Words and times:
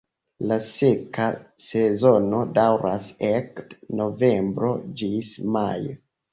La 0.51 0.55
seka 0.67 1.27
sezono 1.65 2.41
daŭras 2.57 3.13
ekde 3.29 3.81
novembro 4.03 4.75
ĝis 5.05 5.35
majo. 5.61 5.99